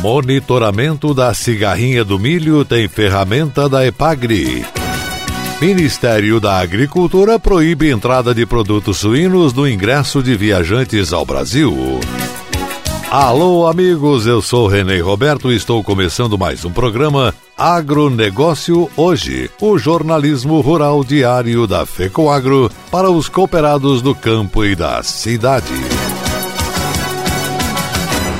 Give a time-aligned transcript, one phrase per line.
[0.00, 4.64] Monitoramento da cigarrinha do milho tem ferramenta da Epagri.
[5.60, 12.00] Ministério da Agricultura proíbe entrada de produtos suínos no ingresso de viajantes ao Brasil.
[13.10, 19.76] Alô, amigos, eu sou Renê Roberto e estou começando mais um programa Agronegócio Hoje, o
[19.76, 25.74] jornalismo rural diário da FECOAGRO para os cooperados do campo e da cidade.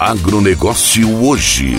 [0.00, 1.76] Agronegócio hoje.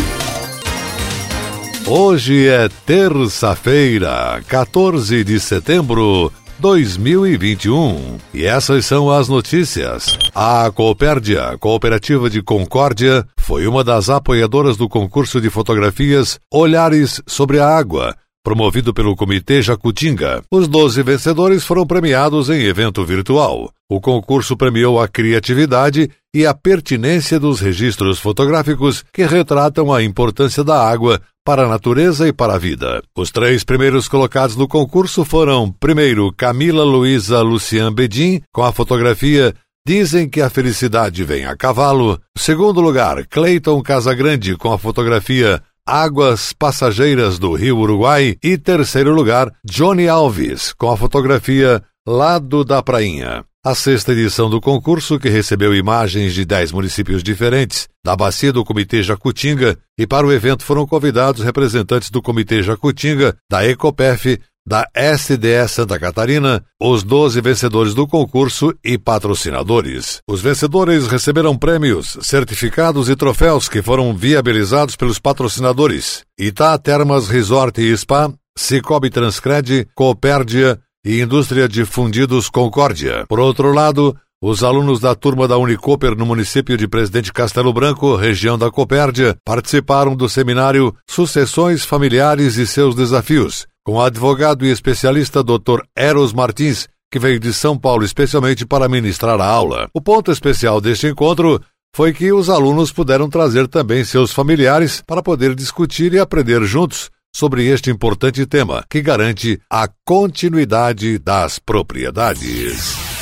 [1.85, 8.19] Hoje é terça-feira, 14 de setembro 2021.
[8.33, 10.17] E essas são as notícias.
[10.33, 17.59] A Coopérdia, Cooperativa de Concórdia, foi uma das apoiadoras do concurso de fotografias Olhares sobre
[17.59, 18.15] a Água
[18.47, 20.41] promovido pelo Comitê Jacutinga.
[20.49, 23.69] Os 12 vencedores foram premiados em evento virtual.
[23.89, 30.63] O concurso premiou a criatividade e a pertinência dos registros fotográficos que retratam a importância
[30.63, 33.03] da água para a natureza e para a vida.
[33.17, 39.53] Os três primeiros colocados no concurso foram, primeiro, Camila Luiza Lucian Bedin, com a fotografia
[39.87, 42.19] Dizem que a felicidade vem a cavalo.
[42.37, 49.49] Segundo lugar, Clayton Casagrande, com a fotografia Águas Passageiras do Rio Uruguai e terceiro lugar,
[49.63, 53.45] Johnny Alves, com a fotografia Lado da Prainha.
[53.65, 58.65] A sexta edição do concurso, que recebeu imagens de dez municípios diferentes da bacia do
[58.65, 64.85] Comitê Jacutinga, e para o evento foram convidados representantes do Comitê Jacutinga, da Ecopef, da
[64.93, 70.19] SDS Santa Catarina, os 12 vencedores do concurso e patrocinadores.
[70.27, 77.79] Os vencedores receberam prêmios, certificados e troféus que foram viabilizados pelos patrocinadores Itá Termas Resort
[77.79, 83.25] e Spa, Cicobi Transcred, Coopérdia e Indústria de Fundidos Concórdia.
[83.29, 88.15] Por outro lado, os alunos da turma da Unicoper no município de Presidente Castelo Branco,
[88.15, 94.69] região da Copérdia, participaram do seminário Sucessões Familiares e seus Desafios, com o advogado e
[94.69, 95.79] especialista Dr.
[95.95, 99.89] Eros Martins, que veio de São Paulo especialmente para ministrar a aula.
[99.93, 101.61] O ponto especial deste encontro
[101.95, 107.09] foi que os alunos puderam trazer também seus familiares para poder discutir e aprender juntos
[107.33, 113.16] sobre este importante tema que garante a continuidade das propriedades.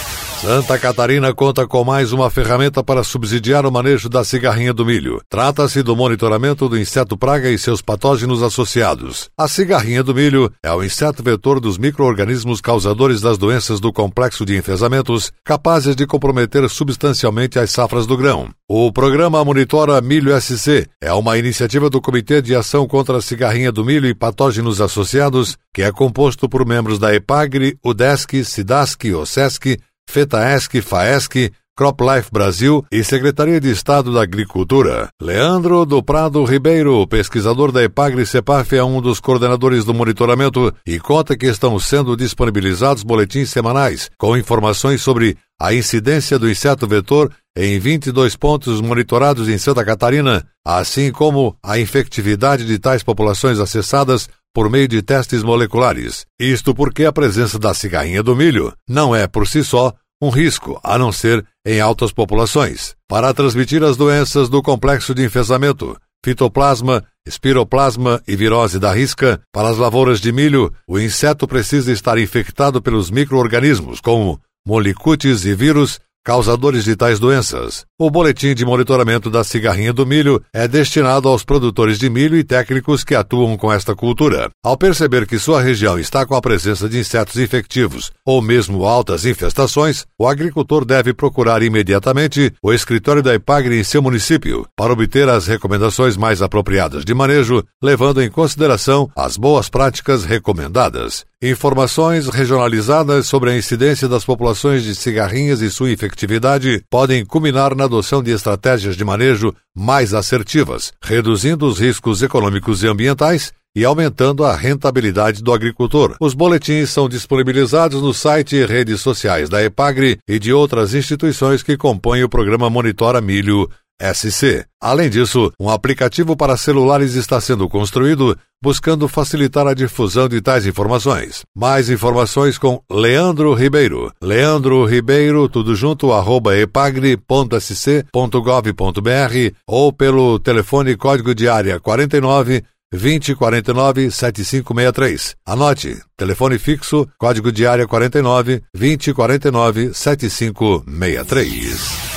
[0.45, 5.19] Santa Catarina conta com mais uma ferramenta para subsidiar o manejo da cigarrinha do milho.
[5.28, 9.28] Trata-se do monitoramento do inseto praga e seus patógenos associados.
[9.35, 14.45] A cigarrinha do milho é o inseto vetor dos micro-organismos causadores das doenças do complexo
[14.45, 18.47] de enfesamentos, capazes de comprometer substancialmente as safras do grão.
[18.69, 23.72] O programa Monitora Milho SC é uma iniciativa do Comitê de Ação contra a Cigarrinha
[23.72, 29.79] do Milho e Patógenos Associados, que é composto por membros da EPAGRE, UDESC, SIDASC, OSESC,
[30.07, 35.09] FETAESC, FAESC, CropLife Brasil e Secretaria de Estado da Agricultura.
[35.22, 40.97] Leandro do Prado Ribeiro, pesquisador da EPAGRE CEPAF, é um dos coordenadores do monitoramento e
[40.99, 47.29] conta que estão sendo disponibilizados boletins semanais com informações sobre a incidência do inseto vetor
[47.57, 54.29] em 22 pontos monitorados em Santa Catarina, assim como a infectividade de tais populações acessadas
[54.55, 56.25] por meio de testes moleculares.
[56.40, 60.79] Isto porque a presença da cigarrinha do milho não é, por si só, um risco,
[60.81, 62.96] a não ser em altas populações.
[63.05, 69.67] Para transmitir as doenças do complexo de enfesamento, fitoplasma, espiroplasma e virose da risca, para
[69.67, 75.99] as lavouras de milho, o inseto precisa estar infectado pelos microorganismos como molicutes e vírus
[76.25, 77.85] causadores de tais doenças.
[77.99, 82.43] O boletim de monitoramento da cigarrinha do milho é destinado aos produtores de milho e
[82.43, 84.49] técnicos que atuam com esta cultura.
[84.63, 89.23] Ao perceber que sua região está com a presença de insetos infectivos ou mesmo altas
[89.23, 95.29] infestações, o agricultor deve procurar imediatamente o escritório da Epagre em seu município para obter
[95.29, 101.23] as recomendações mais apropriadas de manejo, levando em consideração as boas práticas recomendadas.
[101.47, 107.83] Informações regionalizadas sobre a incidência das populações de cigarrinhas e sua infectividade podem culminar na
[107.83, 114.43] adoção de estratégias de manejo mais assertivas, reduzindo os riscos econômicos e ambientais e aumentando
[114.43, 116.15] a rentabilidade do agricultor.
[116.19, 121.61] Os boletins são disponibilizados no site e redes sociais da Epagre e de outras instituições
[121.61, 123.69] que compõem o programa Monitora Milho
[124.01, 124.65] SC.
[124.81, 130.65] Além disso, um aplicativo para celulares está sendo construído buscando facilitar a difusão de tais
[130.65, 131.43] informações.
[131.55, 134.11] Mais informações com Leandro Ribeiro.
[134.21, 145.35] Leandro Ribeiro, tudo junto, arroba epagre.sc.gov.br ou pelo telefone código de área 49 2049 7563.
[145.45, 152.15] Anote, telefone fixo, código de área 49 2049 7563.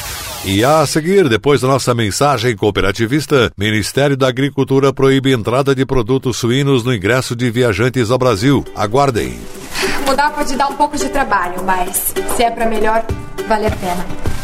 [0.51, 6.39] E a seguir, depois da nossa mensagem cooperativista, Ministério da Agricultura proíbe entrada de produtos
[6.39, 8.65] suínos no ingresso de viajantes ao Brasil.
[8.75, 9.39] Aguardem.
[10.07, 13.05] Mudar pode dar um pouco de trabalho, mas se é para melhor,
[13.47, 14.07] vale a pena.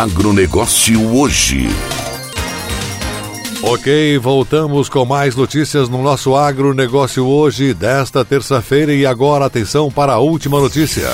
[0.00, 1.68] Agronegócio hoje.
[3.62, 8.94] Ok, voltamos com mais notícias no nosso agronegócio hoje, desta terça-feira.
[8.94, 11.06] E agora, atenção para a última notícia.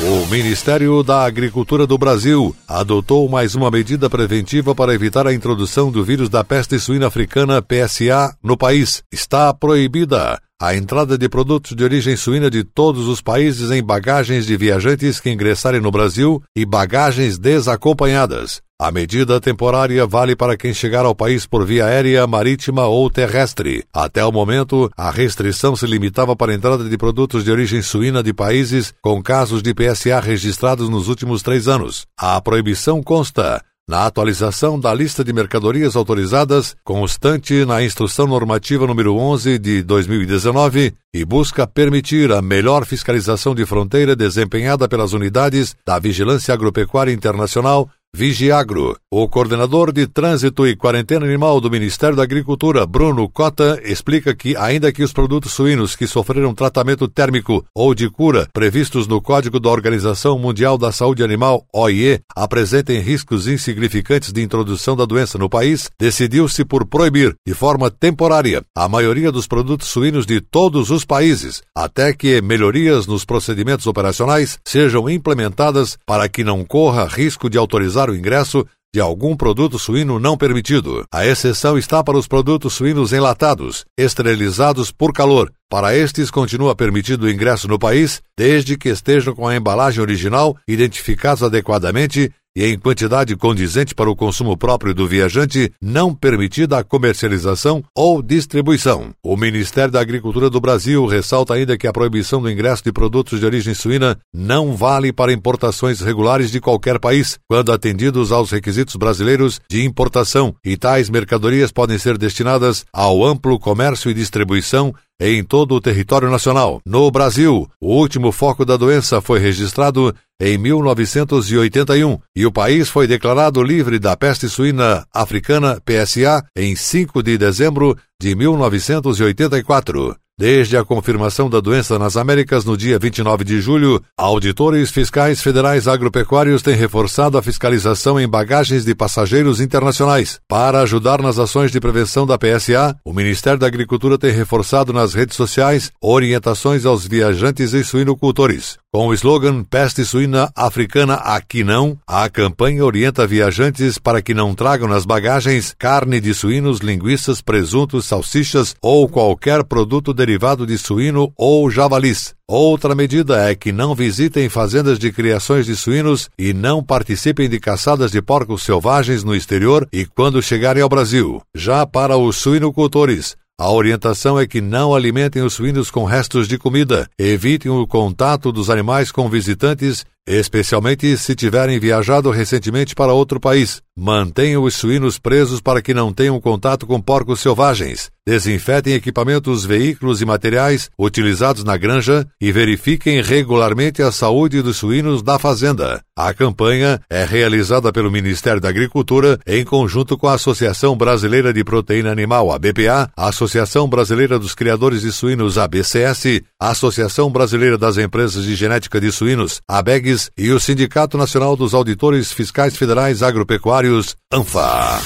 [0.00, 5.90] O Ministério da Agricultura do Brasil adotou mais uma medida preventiva para evitar a introdução
[5.90, 9.04] do vírus da peste suína africana PSA no país.
[9.12, 14.46] Está proibida a entrada de produtos de origem suína de todos os países em bagagens
[14.46, 18.60] de viajantes que ingressarem no Brasil e bagagens desacompanhadas.
[18.84, 23.82] A medida temporária vale para quem chegar ao país por via aérea, marítima ou terrestre.
[23.90, 28.22] Até o momento, a restrição se limitava para a entrada de produtos de origem suína
[28.22, 32.04] de países com casos de PSA registrados nos últimos três anos.
[32.14, 39.14] A proibição consta na atualização da lista de mercadorias autorizadas, constante na Instrução Normativa número
[39.16, 45.98] 11 de 2019, e busca permitir a melhor fiscalização de fronteira desempenhada pelas unidades da
[45.98, 48.96] Vigilância Agropecuária Internacional Vigiagro.
[49.10, 54.56] O coordenador de Trânsito e Quarentena Animal do Ministério da Agricultura, Bruno Cota, explica que,
[54.56, 59.58] ainda que os produtos suínos que sofreram tratamento térmico ou de cura previstos no Código
[59.58, 65.48] da Organização Mundial da Saúde Animal, OIE, apresentem riscos insignificantes de introdução da doença no
[65.48, 71.04] país, decidiu-se por proibir, de forma temporária, a maioria dos produtos suínos de todos os
[71.04, 77.58] países, até que melhorias nos procedimentos operacionais sejam implementadas para que não corra risco de
[77.58, 81.04] autorizar o ingresso de algum produto suíno não permitido.
[81.12, 85.52] A exceção está para os produtos suínos enlatados, esterilizados por calor.
[85.68, 90.56] Para estes, continua permitido o ingresso no país, desde que estejam com a embalagem original
[90.68, 96.84] identificados adequadamente e em quantidade condizente para o consumo próprio do viajante, não permitida a
[96.84, 99.12] comercialização ou distribuição.
[99.22, 103.40] O Ministério da Agricultura do Brasil ressalta ainda que a proibição do ingresso de produtos
[103.40, 108.94] de origem suína não vale para importações regulares de qualquer país, quando atendidos aos requisitos
[108.96, 115.44] brasileiros de importação, e tais mercadorias podem ser destinadas ao amplo comércio e distribuição em
[115.44, 116.80] todo o território nacional.
[116.84, 123.06] No Brasil, o último foco da doença foi registrado em 1981 e o país foi
[123.06, 130.23] declarado livre da peste suína africana PSA em 5 de dezembro de 1984.
[130.36, 135.86] Desde a confirmação da doença nas Américas no dia 29 de julho, auditores fiscais federais
[135.86, 140.40] agropecuários têm reforçado a fiscalização em bagagens de passageiros internacionais.
[140.48, 145.14] Para ajudar nas ações de prevenção da PSA, o Ministério da Agricultura tem reforçado nas
[145.14, 148.76] redes sociais orientações aos viajantes e suinocultores.
[148.94, 154.54] Com o slogan Peste Suína Africana Aqui Não, a campanha orienta viajantes para que não
[154.54, 161.30] tragam nas bagagens carne de suínos, linguiças, presuntos, salsichas ou qualquer produto derivado de suíno
[161.36, 162.34] ou javalis.
[162.48, 167.60] Outra medida é que não visitem fazendas de criações de suínos e não participem de
[167.60, 171.42] caçadas de porcos selvagens no exterior e quando chegarem ao Brasil.
[171.54, 176.58] Já para os suinocultores, a orientação é que não alimentem os suínos com restos de
[176.58, 183.38] comida, evitem o contato dos animais com visitantes, especialmente se tiverem viajado recentemente para outro
[183.38, 183.82] país.
[183.96, 188.10] Mantenham os suínos presos para que não tenham contato com porcos selvagens.
[188.26, 195.22] Desinfetem equipamentos, veículos e materiais utilizados na granja e verifiquem regularmente a saúde dos suínos
[195.22, 196.00] da fazenda.
[196.16, 201.62] A campanha é realizada pelo Ministério da Agricultura em conjunto com a Associação Brasileira de
[201.62, 207.30] Proteína Animal, a BPA, a Associação Brasileira dos Criadores de Suínos, a BCS, a Associação
[207.30, 209.82] Brasileira das Empresas de Genética de Suínos, a
[210.14, 215.00] BEGS, e o Sindicato Nacional dos Auditores Fiscais Federais Agropecuários, ANFA.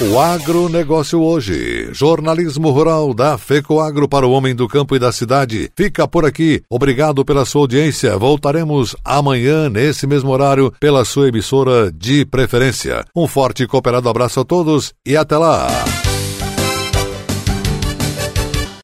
[0.00, 1.88] O agronegócio hoje.
[1.92, 5.70] Jornalismo rural da FECOAGro para o homem do campo e da cidade.
[5.76, 6.62] Fica por aqui.
[6.70, 8.16] Obrigado pela sua audiência.
[8.16, 13.04] Voltaremos amanhã, nesse mesmo horário, pela sua emissora de preferência.
[13.14, 15.66] Um forte e cooperado abraço a todos e até lá.